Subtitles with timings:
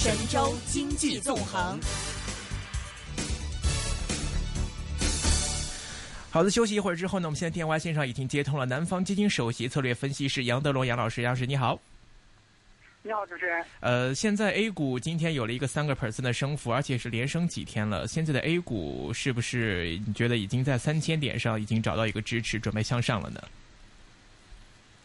[0.00, 1.76] 神州经济纵横。
[6.30, 11.76] 好的，休息一会儿之后呢，我们现在电话线上已经接通了南方基金首席策略分析师杨德龙杨老师，杨老师你好。
[13.02, 13.64] 你好，主持人。
[13.80, 18.06] 呃，现在 A 股今天有了一个三个 percent 的升幅，而且是连升几天了。
[18.06, 23.42] 现在的 A 股是不是你觉得已经在三千点上已经找到一个支持，准备向上了呢？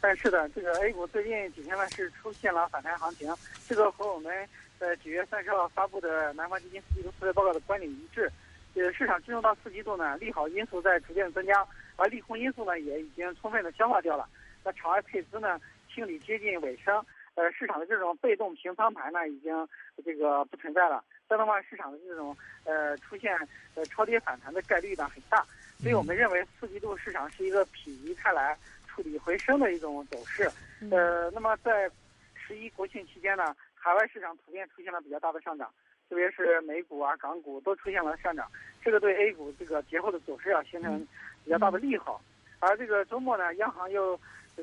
[0.04, 3.34] 但是的，这个 A 股最近几天呢是出现了反弹行情，
[3.70, 4.46] 这个和我们
[4.80, 8.30] 呃九月三十号发布的南方基金四季度策略报告的观点一致。
[8.76, 14.28] 呃，市场进入到四季度呢，利好因素在逐渐增加，而利空因素呢也已经充分的消化掉了。
[14.62, 15.58] 那场外配资呢
[15.96, 17.02] 清理接近尾声，
[17.36, 19.56] 呃，市场的这种被动平仓盘呢已经
[20.04, 21.02] 这个不存在了。
[21.30, 23.34] 这样的话，市场的这种呃出现
[23.76, 25.46] 呃超跌反弹的概率呢很大。
[25.80, 28.58] 所以我们认为四季度市场是一个否极泰来、
[28.94, 30.50] 触底回升的一种走势。
[30.92, 31.90] 呃，那么在
[32.36, 35.74] 十一国庆期间呢，海外市场普遍出现了比较大的上涨。
[36.10, 38.48] 特别是美股啊、港股都出现了上涨，
[38.84, 41.00] 这个对 A 股这个节后的走势啊形成
[41.44, 42.22] 比较大的利好。
[42.60, 44.20] 而这个周末呢，央行又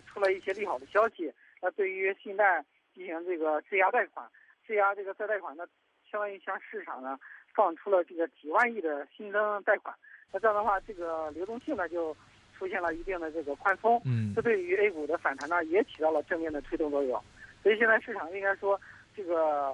[0.06, 1.32] 出了一些利好的消息。
[1.60, 4.28] 那对于信贷进行这个质押贷款，
[4.64, 5.66] 质押这个再贷款呢，
[6.08, 7.18] 相当于向市场呢
[7.52, 9.92] 放出了这个几万亿的新增贷款。
[10.30, 12.16] 那这样的话，这个流动性呢就
[12.60, 13.98] 出现了一定的这个宽松。
[14.04, 17.18] 嗯，这对于 A 股的反弹呢也起到了正面的推动作用。
[17.62, 18.78] 所以现在市场应该说
[19.16, 19.69] 这个。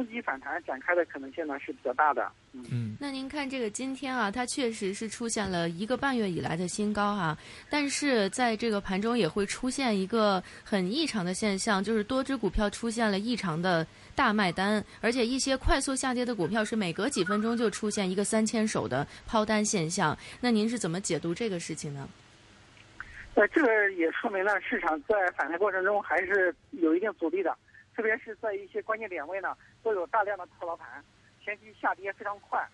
[0.00, 2.26] 呃，中级反弹展开的可能性呢是比较大的。
[2.52, 7.36] 嗯，那您看这个今天啊，它确实是出现了一个半月以来的新高哈，
[7.68, 20.16] 但是在这个盘中也会出现一个很异常的现象，就是多只股票出现了异常的大卖单，而且一些快速下跌的股票是每隔几分钟就出现一个三千手的抛单现象。
[20.40, 22.08] 那您是怎么解读这个事情呢？
[23.34, 27.54] 呃，这个也说明了市场在反弹过程中还是有一定阻力的。
[27.94, 31.02] 特别是在一些关键点位呢，都有大量的套牢盘，
[31.44, 32.66] 前期下跌非常快，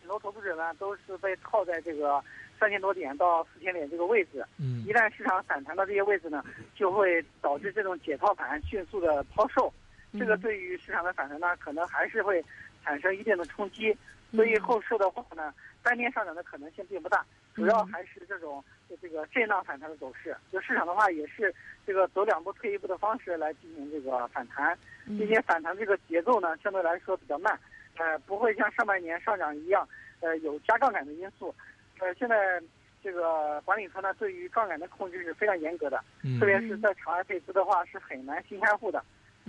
[0.00, 2.22] 很多投资者呢都是被套在这个
[2.58, 4.44] 三千多点到四千点这个位置。
[4.58, 6.44] 嗯，一旦市场反弹到这些位置呢，
[6.74, 9.72] 就会导致这种解套盘迅速的抛售，
[10.18, 12.44] 这个对于市场的反弹呢，可能还是会
[12.82, 13.96] 产生一定的冲击。
[14.32, 17.24] 所以后市的话呢，单天上涨的可能性并不大，
[17.56, 18.62] 主要还是这种
[19.00, 20.36] 这个震荡反弹的走势。
[20.52, 21.52] 就市场的话，也是。
[21.86, 27.56] 这个走两步退一步的方式来进行这个反弹，并且反弹这个节奏呢相对来说比较慢，
[27.96, 31.54] 呃，不会像上半年上涨一样，呃，有加杠杆的因素。
[32.00, 32.60] 呃，现在
[33.04, 36.02] 这个管理层呢对于杠杆的控制是非常严格的，
[36.40, 39.00] 特别是在场外配资的话是很难新开户的，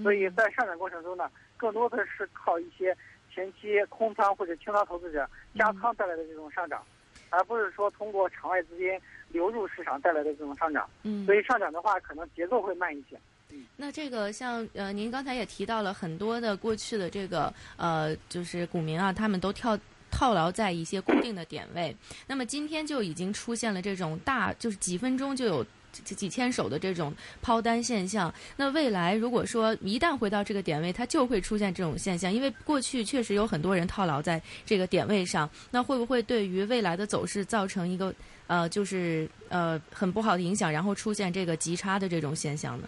[0.04, 2.96] 所以在上涨过程中呢，更多的是靠一些
[3.34, 6.86] 前期空仓或者清仓投资者加仓带来的这种上涨，
[7.30, 9.00] 而不是说通过场外资金。
[9.30, 13.20] 流入市场带来的这种上涨，嗯，所以上涨的话，可能节奏会慢一些。
[13.50, 19.78] 嗯，那这个像呃，您刚才也提到了很多的过去的这个呃，就是股民啊，他们都跳
[20.10, 21.94] 套牢在一些固定的点位。
[22.26, 25.66] 那么今天就已经出现了这种大，就是几分钟就有。
[26.04, 38.14] 几几千手的这种抛单现象，那未来如果说一旦回到这个点位，它就会出现这种现象，因为过去确实有很多人套牢在这个点位上，那会不会对于未来的走势造成一个
[38.48, 42.88] 呃，就是呃很不好的影响，然后出现这个极差的这种现象呢？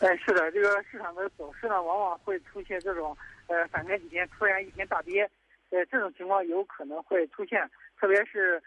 [0.00, 3.16] 哎，是的，这个市场的走势呢，往往会出现这种
[3.48, 5.28] 呃反弹几天，突然一天大跌，
[5.68, 7.70] 呃这种情况有可能会出现，
[8.00, 8.62] 特别是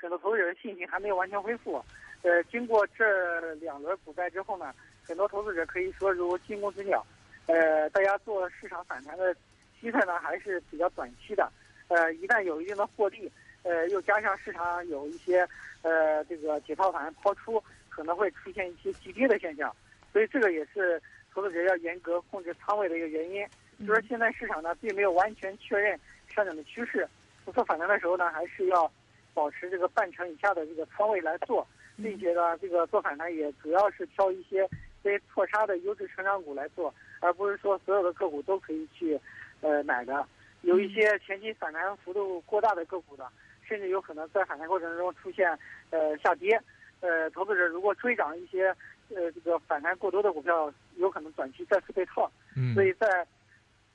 [0.00, 1.84] 很多投资者的信心还没有完全恢复。
[2.22, 4.74] 呃，经过这两轮股灾之后呢，
[5.06, 7.04] 很多投资者可以说如惊弓之鸟。
[7.46, 9.34] 呃，大家做市场反弹的
[9.80, 11.50] 期态呢还是比较短期的。
[11.88, 13.30] 呃，一旦有一定的获利，
[13.62, 15.46] 呃，又加上市场有一些
[15.82, 19.74] 呃这个解套盘抛出，可能会出现一些急跌的现象。
[20.12, 21.00] 所以这个也是
[21.32, 23.46] 投资者要严格控制仓位的一个原因。
[23.86, 25.98] 就是现在市场呢并没有完全确认
[26.28, 27.08] 上涨的趋势，
[27.54, 28.90] 做反弹的时候呢还是要
[29.38, 31.64] 保持这个半成以下的这个仓位来做。
[32.00, 34.64] 并且呢，这个做反弹也主要是挑一些
[35.02, 39.20] 被错杀的优质成长股来做，而不是说所有的个股都可以去，
[39.60, 40.24] 呃买的。
[40.62, 43.28] 有一些前期反弹幅度过大的个股的，
[43.66, 45.50] 甚至有可能在反弹过程中出现
[45.90, 46.60] 呃下跌。
[47.00, 48.68] 呃，投资者如果追涨一些
[49.08, 52.30] 呃这个反弹过多的股票，有可能短期再次被套。
[52.56, 52.74] 嗯。
[52.74, 53.26] 所以在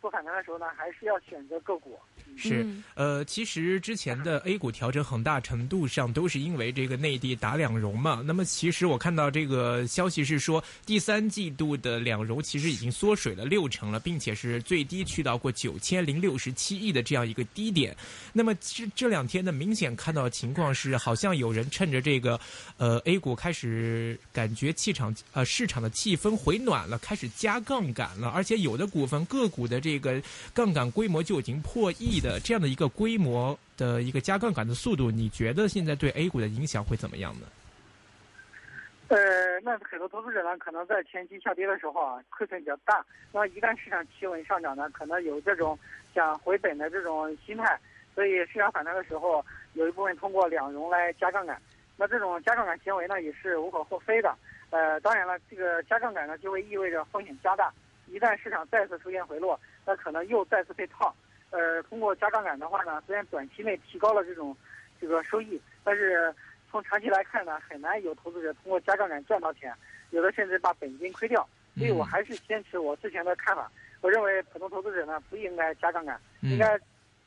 [0.01, 1.97] 做反弹的时候呢，还是要选择个股。
[2.35, 2.65] 是，
[2.95, 8.23] 呃，其实之前的 A 股调整很大程度上都是因为这个内地打两融嘛。
[8.25, 17.95] 那么其实我看到这个消息是说，第三季度的两融其实已经缩水了六成了，并且是最低去到过九千零六十七亿的这样一个低点。
[18.33, 22.39] 那么这这两天呢，明显看到情况是，好像有人趁着这个
[22.77, 30.19] 呃 A 股开始感觉气场呃市场的气氛回暖了，开始加杠杆了，而且有的股份个股的这个
[30.51, 32.22] 杠杆规模就已经破亿。
[32.23, 37.45] 的这样的一个规模的一个加杠杆的速度，你觉得现在对 A 股的影响会怎么样呢？
[39.09, 43.05] 呃，那很多投资者呢，可能在前期下跌的时候啊，亏损比较大。
[43.33, 45.77] 那一旦市场企稳上涨呢，可能有这种
[46.15, 47.77] 想回本的这种心态，
[48.15, 51.61] 所以市场反弹的时候，有一部分通过两融来加杠杆。
[51.97, 54.33] 那这种加杠杆行为呢，也是无可厚非的。
[54.71, 57.71] 呃，当然了，这个加杠杆呢，就会意味着风险加大。
[58.07, 61.13] 一旦市场再次出现回落，那可能又再次被套。
[61.53, 64.57] 呃，通过加杠杆的话呢，虽然短期内提高了这种
[64.99, 66.33] 这个收益，但是
[66.71, 69.71] 从长期来看呢，很难有投资者通过加杠杆赚到钱，
[70.09, 71.47] 有的甚至把本金亏掉。
[71.77, 73.71] 所以我还是坚持我之前的看法，
[74.01, 76.75] 我认为普通投资者呢不应该加杠杆，应该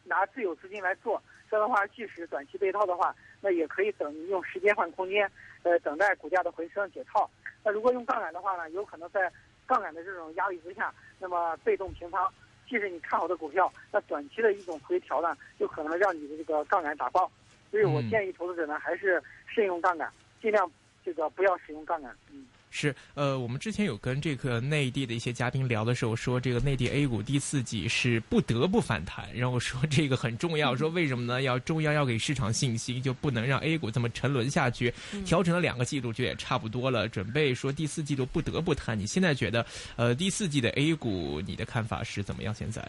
[0.02, 1.22] 拿自有资金来做。
[1.48, 5.30] 这样的话，即使短期被套的话，那也可以等用时间换空间，
[5.62, 7.30] 呃，等待股价的回升解套。
[7.62, 9.32] 那如果用杠杆的话呢，有可能在
[9.66, 12.28] 杠杆的这种压力之下，那么被动平仓。
[12.68, 17.30] 即使你看好的股票，那短期的一种回调呢，就可能让你的这个杠杆打爆。
[17.70, 20.10] 所以我建议投资者呢，还是慎用杠杆，
[20.40, 20.70] 尽量
[21.04, 22.14] 这个不要使用杠杆。
[22.32, 22.46] 嗯。
[22.70, 31.40] 是，呃，我们之前有跟这个内地的一些嘉宾聊的时候，说这个内地 A 股第四季是不得不反弹，然后说这个很重要，说为什么呢？
[31.40, 34.92] 要中央要给市场信心，就不能让 A 股这么沉沦下去。
[35.24, 38.98] 调整了两个季度就也差不多了，准备说第四季度不得不谈。
[38.98, 39.64] 你现在觉得，
[39.96, 42.54] 呃，第四季的 A 股你的看法是怎么样？
[42.54, 42.86] 现在？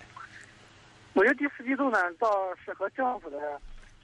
[1.13, 2.27] 我觉得第四季度呢，倒
[2.65, 3.37] 是和政府的。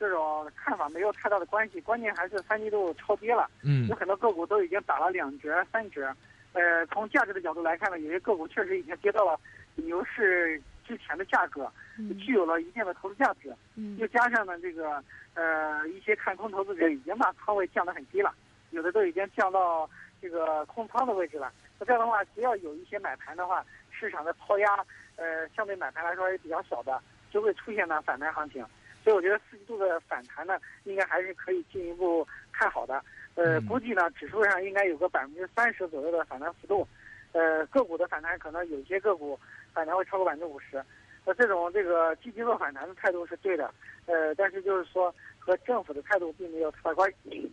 [0.03, 6.13] 这种看法没有太大的关系，关键还是三季度超跌了，嗯，有很多个股都已经打了两折、三折。
[6.51, 9.39] 呃，从价值的角度来看呢，有些个股确实已经跌到了
[9.75, 11.71] 牛市之前的价格，
[12.19, 13.55] 具有了一定的投资价值。
[13.75, 15.01] 嗯，又加上呢，这个
[15.35, 18.35] 呃一些看空投资者已经把仓位降得很低了，
[18.71, 19.89] 有的都已经降到
[20.21, 21.49] 这个空仓的位置了。
[21.79, 24.67] 那这样的话，只要有一些买盘的话，市场的抛压，
[25.15, 27.01] 呃，相对买盘来说也比较小的，
[27.31, 28.65] 就会出现呢反弹行情。
[29.03, 33.03] 所以我觉得四季度的反弹呢，应该还是可以进一步看好的。
[33.35, 36.87] 呃，估计呢，指数上应该有个百分之三十左右的反弹幅度。
[37.33, 39.39] 呃，个股的反弹可能有些个股
[39.73, 40.81] 反弹会超过百分之五十。
[41.25, 43.73] 那这种这个积极做反弹的态度是对的。
[44.05, 47.51] 呃，但是就是说和政府的态度并没有太大关系。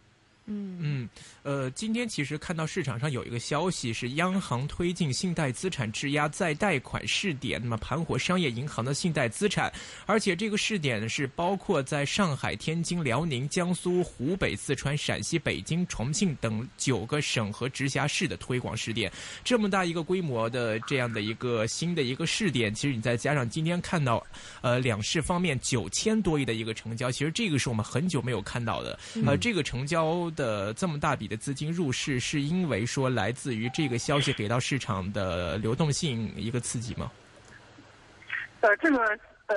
[0.51, 0.79] 嗯。
[0.83, 1.09] 嗯，
[1.43, 9.73] 呃，今天其实看到市场上有一个消息是，央行推进信贷资产质押再贷款试点，那么盘活商业银行的信贷资产，
[10.07, 19.13] 而且这个试点是包括在上海、天津、辽宁、江苏、湖北、四川、陕西、北京、重庆等九个省和直辖市的推广试点，
[19.45, 24.27] 这么大一个规模的这样的一个新的一个试点，其实你再加上今天看到，
[24.63, 30.31] 呃，两市方面九千多亿的一个成交，其实这个是我们很久没有看到的，呃，这个成交。
[30.41, 37.13] 的这么大笔的资金入市，是因为说来自于这个消息给到市场的流动性一个刺激吗？
[38.63, 38.99] 呃，这个
[39.47, 39.57] 呃，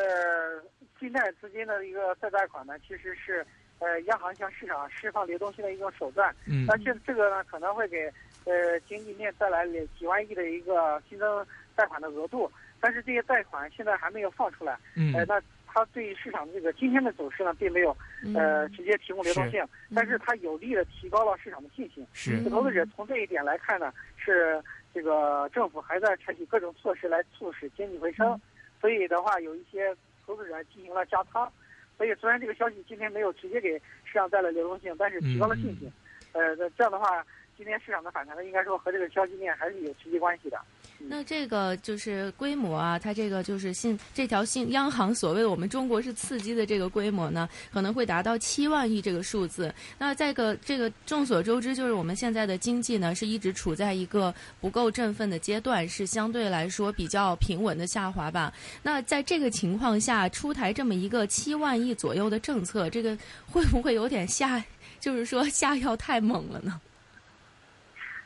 [1.00, 3.46] 信贷资金的一个再贷款呢，其实是
[3.80, 6.36] 呃央行向市场释放流动性的一种手段。
[6.46, 6.66] 嗯。
[6.66, 8.12] 那这这个呢，可能会给
[8.44, 9.66] 呃经济面带来
[9.98, 11.46] 几万亿的一个新增
[11.76, 12.52] 贷款的额度，
[12.82, 14.78] 但是这些贷款现在还没有放出来。
[14.96, 15.14] 嗯。
[15.14, 15.42] 呃，那。
[15.74, 17.96] 它对于市场的这个今天的走势呢，并没有
[18.36, 19.66] 呃直接提供流动性，
[19.96, 22.06] 但是它有力的提高了市场的信心。
[22.14, 28.40] 是投资者从这一点来看呢，是这个政府还在采取各种措施来促使经济回升，
[28.80, 31.52] 所以的话，有一些投资者进行了加仓。
[31.98, 35.92] 所以虽然这个消息今天没有直接给市场带来流动性，但是提高了信心。
[36.34, 37.26] 呃，这样的话。
[37.56, 40.60] 今天市场的反弹呢，应该说和这个消息面还是有直接关系的。
[41.06, 49.74] 那这个就是规模啊，它这个就是信这条信央行所谓的我们中国是刺激的这个规模呢，可能会达到七万亿这个数字。
[50.00, 58.52] 那这个这个众所周知，就是我们现在的经济呢是一直处在一个不够振奋的阶段，是相对来说比较平稳的下滑吧。
[58.82, 64.64] 那在这个情况下，出台这么一个七万亿左右的政策，这个会不会有点下，
[65.02, 66.80] 就是说下药太猛了呢？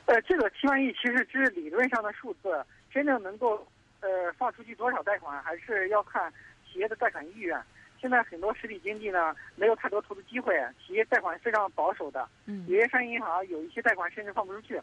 [0.08, 3.68] 呃，这个七万亿其实只是理论上的数字，真正能够
[4.00, 6.32] 呃放出去多少贷款，还是要看
[6.66, 7.62] 企业的贷款意愿。
[8.00, 12.28] 现在很多实体经济呢，没有太多投资机会，企业贷款非常保守的。
[12.46, 12.66] 嗯。
[12.68, 14.80] 有些商业银行有一些贷款甚至放不出去，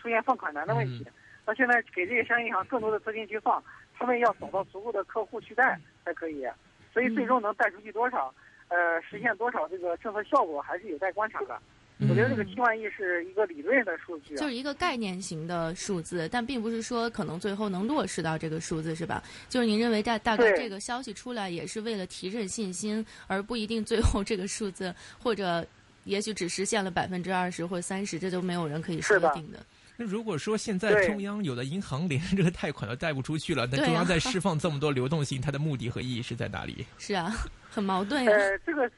[0.00, 1.06] 出现放款难的问题。
[1.44, 3.62] 那现在给这些商业银行更多的资金去放，
[3.98, 6.46] 他们要找到足够的客户去贷才可以。
[6.90, 8.32] 所以最终能贷出去多少，
[8.68, 11.60] 呃，实现多少这个政策效果，还是有待观察的。
[12.00, 19.22] 我觉得这个七万亿是一个理论的数据，就是一个概念型的数字，但并不是说可能最后能落实到这个数字，是吧？
[19.48, 25.64] 就是您认为大大概这个消息出来也是为了提振信心，而不一定最后这个数字或者
[26.02, 29.64] 也许只实现了百分之二十或三十，这都没有人可以说定的。
[29.96, 36.84] 那如果说现在中央有的银行连这个贷款都贷不出去了，那中央在释放这么多流动性，它的目的和意义是在哪里？
[36.98, 37.32] 是啊，
[37.70, 38.32] 很矛盾呀。
[38.32, 38.90] 呃，这个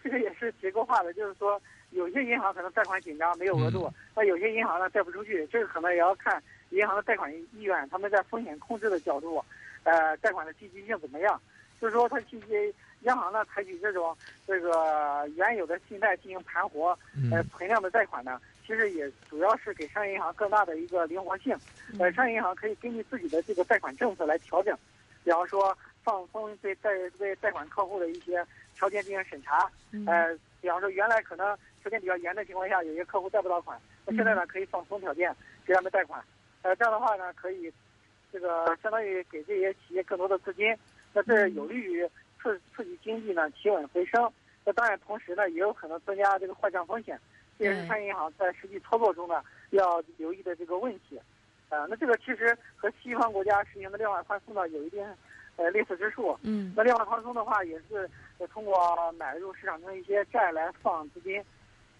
[0.00, 1.60] 这个也是结构化的，就是说。
[1.96, 9.42] 有些银行可能贷款紧张，没有额度；那有些银行呢贷不出去，这个可能也要看银行的贷款意愿，他们在风险控制的角度，
[9.84, 11.40] 呃，贷款的积极性怎么样？
[11.80, 16.96] 就是说，它积极央行呢采取这种这个原有的信贷进行盘活，
[17.32, 21.56] 呃，存量的贷款呢，其实也主要是给商业银行更大的一个灵活性。
[21.98, 24.76] 呃，商业银行可以根据自己的这个贷款政策来调整，
[25.24, 29.70] 比方说放松对贷对贷款客户的一些条件进行审查，
[30.06, 31.56] 呃，比方说原来可能。
[31.86, 36.20] 条件比较严的情况下，有些客户贷不到款，那现在呢可以放松条件给他们贷款，
[36.62, 37.72] 呃，这样的话呢可以，
[38.32, 40.76] 这个相当于给这些企业更多的资金，
[41.12, 42.04] 那这有利于
[42.42, 44.28] 刺刺激经济呢企稳回升。
[44.64, 47.16] 那当然同时呢也有可能增加这个坏账风险，
[47.56, 49.40] 这也是商业银行在实际操作中呢
[49.70, 51.20] 要留意的这个问题。
[51.68, 55.06] 呃，那这个其实和西方国家实行的量化宽松呢有一定
[55.54, 56.36] 呃类似之处。
[56.42, 56.72] 嗯。
[56.76, 58.10] 那量化宽松的话也是
[58.52, 58.76] 通过
[59.12, 61.40] 买入市场中一些债来放资金。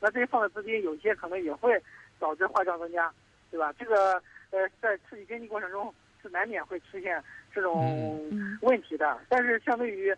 [0.07, 1.83] 那这些放的资金有些可能也会
[2.21, 3.13] 导致坏账增加，
[3.51, 3.73] 对吧？
[3.77, 7.21] 这个呃，在刺激经济过程中是难免会出现
[7.53, 8.31] 这种
[8.63, 9.19] 问题的。
[9.29, 10.15] 但是相对于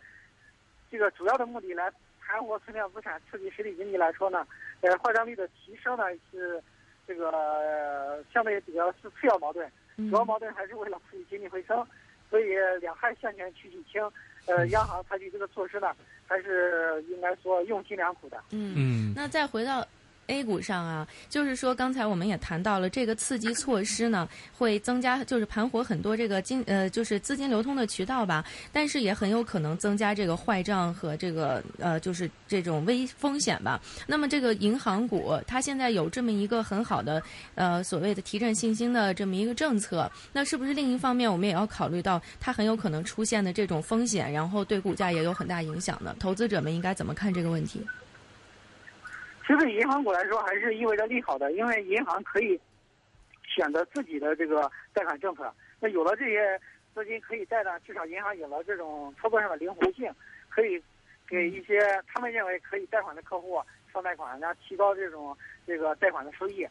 [0.90, 1.90] 这个主要的目的来
[2.20, 4.46] 盘活存量资产、刺激实体经济来说呢，
[4.82, 6.62] 呃，坏账率的提升呢是
[7.06, 9.66] 这个相对比较是次要矛盾，
[9.96, 11.82] 主要矛盾还是为了刺激经济回升。
[12.28, 14.02] 所以两害相权取其轻，
[14.48, 15.94] 呃，央行采取这个措施呢，
[16.26, 18.42] 还是应该说用心良苦的。
[18.50, 19.86] 嗯，那再回到。
[20.28, 33.80] A 股上啊，就是说刚才我们也谈到了这个刺激措施呢，会增加就是盘活很多这个金呃就是资金流通的渠道吧，但是也很有可能增加这个坏账和这个呃就是这种危风险吧。
[34.06, 37.22] 那么这个银行股它现在有这么一个很好的
[37.54, 46.14] 呃所谓的提振信心的这么一个政策，那是不是另一方面我们也要考虑到它很有可能出现的这种风险，然后对股价也有很大影响呢？
[46.20, 47.80] 投资者们应该怎么看这个问题？
[49.48, 52.60] 其实对银行股来说还是意味着利好的，因为银行可以
[53.46, 55.50] 选择自己的这个贷款政策。
[55.80, 56.60] 那有了这些
[56.94, 60.12] 资金可以贷呢，至少银行有了这种操作上的灵活性，
[60.50, 60.78] 可以
[61.26, 63.58] 给一些他们认为可以贷款的客户
[63.90, 65.34] 放贷款，然后提高这种
[65.66, 66.62] 这个贷款的收益。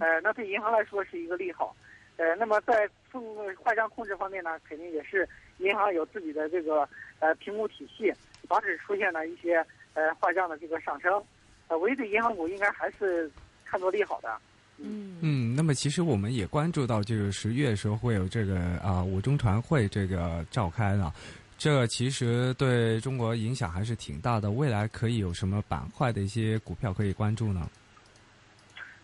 [0.00, 1.76] 呃，那对银行来说是一个利好。
[2.16, 6.88] 呃，那么在控坏账控制方面呢，肯定也是银行有自己的这个
[7.20, 8.12] 呃评估体系，
[8.48, 11.24] 防止出现了一些呃坏账的这个上升。
[11.68, 13.30] 呃，唯对银行股应该还是
[13.64, 14.36] 看作利好的。
[14.78, 21.14] 嗯嗯，那么其实我们也关注到，就是十月的时候会有这个啊五中全会这个召开了，
[21.56, 24.50] 这其实对中国影响还是挺大的。
[24.50, 27.70] 未来可以有什么板块的一些股票可以关注呢？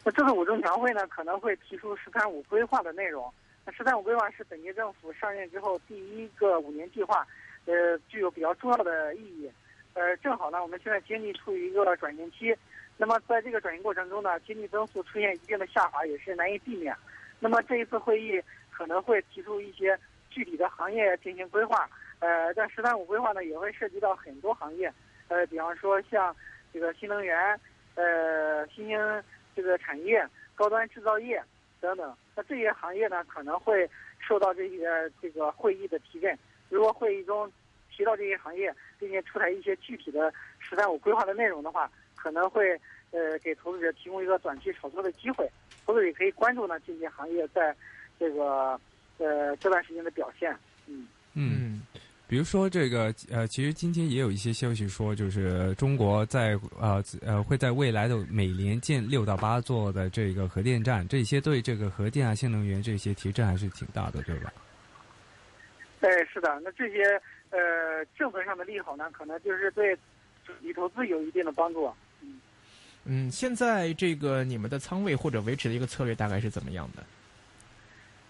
[0.03, 3.33] 那这次五中全会呢，可能会提出“十三五”规划的内容。
[3.65, 7.25] 那“十三五”规划是本届政府上任之后第一个五年计划，
[7.67, 9.49] 呃，具有比较重要的意义。
[9.95, 12.55] 呃，正好呢，我们现在经济处于一个转型期，
[12.97, 16.95] 那么在这个转型过程中呢，经济增速出现一定的下滑也是难以避免。
[17.41, 19.99] 那么这一次会议可能会提出一些
[20.31, 21.89] 具体的行业进行规划，
[22.21, 24.93] 呃，但“十三五”规划呢也会涉及到很多行业，
[25.29, 26.35] 呃，比方说像
[26.73, 27.59] 这个新能源、
[27.97, 29.23] 呃，新兴
[29.57, 31.43] 这个产业、高端制造业
[31.81, 32.15] 等等。
[32.37, 33.89] 那这些行业呢可能会
[34.21, 34.87] 受到这些
[35.21, 36.39] 这个会议的提振。
[36.69, 37.51] 如果会议中，
[38.01, 42.73] 提到这些行业，并且出台一些具体的“十三五”规划的内容的话，可能会
[43.11, 45.47] 呃给投资者提供一个短期炒作的机会。
[45.85, 47.77] 投资者也可以关注呢这些行业在
[48.19, 48.81] 这个
[49.19, 50.57] 呃这段时间的表现。
[50.87, 51.83] 嗯嗯，
[52.27, 64.51] 比如说这个呃，其实今天也有一些消息说，就是中国在呃呃会在未来的每年建六到八座的这个核电站，这些对这个核电啊、新能源这些提振还是挺大的，对吧？
[66.01, 67.21] 对，是的，那这些。
[67.51, 69.97] 呃，政策上的利好呢，可能就是对
[70.45, 71.93] 主力投资有一定的帮助。
[72.21, 72.41] 嗯，
[73.05, 77.03] 嗯，现在这个你们的仓位或者维持的一个策略大概是怎么样的？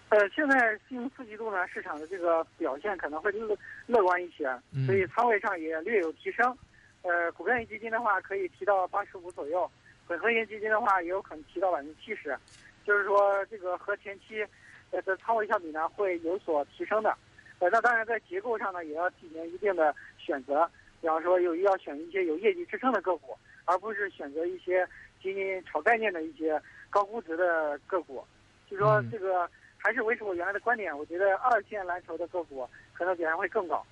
[0.09, 4.43] 呃，现在进入四季度呢，市场的这个表现可能会乐乐观一些，
[4.85, 6.57] 所以仓位上也略有提升。
[7.03, 9.71] 呃，股票型基金的话可以提到八十五左右，
[10.05, 12.37] 混合型基金的话也有可能提到百分之七十，
[12.85, 14.45] 就是说这个和前期
[14.91, 17.15] 呃的仓位相比呢会有所提升的。
[17.61, 20.67] 呃，那当然在结构上呢，也要进行一定的选择。
[20.99, 24.87] 比方说，有要选一些有业绩支撑的个股，而不是选择一些
[25.21, 28.25] 仅仅炒概念的一些高估值的个股。
[28.67, 33.85] 就说这个还是维持我原来的观点，我觉得二线蓝筹的个股可能表现会更高、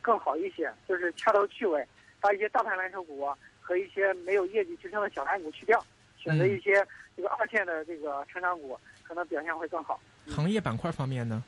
[0.00, 0.72] 更好一些。
[0.88, 1.86] 就是掐头去尾，
[2.22, 3.28] 把一些大盘蓝筹股
[3.60, 5.84] 和一些没有业绩支撑的小盘股去掉，
[6.16, 6.82] 选择一些
[7.14, 10.00] 这个二线的这个成长股，可能表现会更好。
[10.26, 11.44] 行业板块方面呢？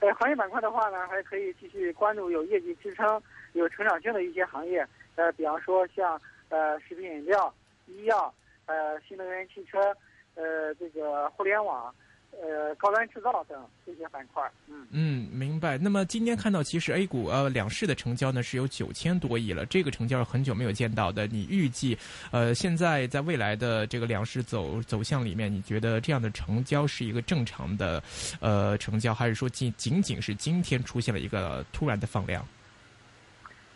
[0.00, 3.20] 呃，行业板块的话呢，还可以继续关注有业绩支撑、
[3.54, 4.86] 有成长性的一些行业。
[5.14, 7.52] 呃，比方说像呃食品饮料、
[7.86, 8.32] 医药、
[8.66, 9.96] 呃新能源汽车、
[10.34, 11.94] 呃这个互联网、
[12.42, 14.42] 呃高端制造等这些板块。
[14.66, 15.78] 嗯嗯，明白。
[15.78, 21.26] 那么今天看到，其实 A 股呃两市的成交呢是有九千多亿了，这个成交是很久没有见到的。
[21.26, 21.96] 你预计
[22.30, 28.02] 呃现在在未来的这个两市走走向里面，你觉得这样的成交是一个正常的
[28.40, 32.46] 呃成交，还是说仅仅仅是今天出现了一个突然的放量？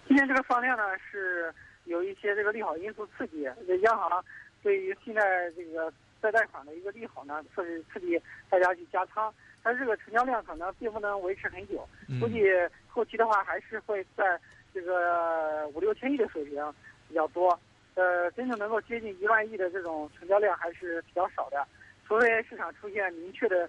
[0.07, 3.43] 今天这个放量呢，是有一些这个利好因素刺激，
[3.83, 4.25] 央行
[4.63, 11.89] 对于现在这个再贷款的一个利好呢，刺激刺激大家去加仓，但这个成交量可能并不能维持很久，
[12.21, 12.45] 估计
[12.89, 14.39] 后期的话还是会在
[14.73, 16.63] 这个五六千亿的水平
[17.09, 17.59] 比较多，
[17.95, 21.67] 呃，真正能够接近一万亿的这种成交量还是比较少的，
[22.07, 23.69] 除非市场出现明确的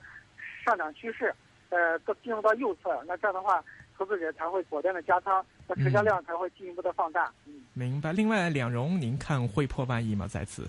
[0.66, 1.34] 上涨趋势，
[1.70, 3.64] 呃，都进入到右侧，那这样的话。
[3.98, 7.32] 投资者才会果断的加仓，那成交量才会进一步的放大。
[7.46, 8.12] 嗯，明白。
[8.12, 10.28] 另外，两融您看会破万亿吗？
[10.28, 10.68] 再次？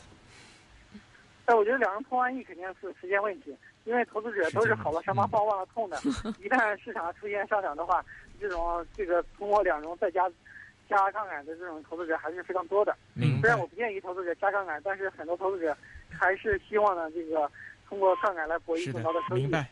[1.46, 5.96] 哎，我觉得两融破万亿肯定是时间问题，因为投资者都是好了伤疤忘了痛的。
[6.38, 8.04] 一旦市场出现上涨的话，
[8.40, 10.30] 这种这个通过两融再加
[10.88, 12.96] 加杠杆的这种投资者还是非常多的。
[13.40, 15.76] 虽然我不建议投资者加杠杆，但是很多投资者
[16.10, 17.50] 还是希望呢这个
[17.88, 19.42] 通过杠杆来博弈更高的收益。
[19.42, 19.68] 明白。